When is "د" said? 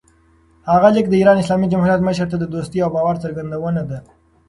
1.09-1.13, 2.39-2.45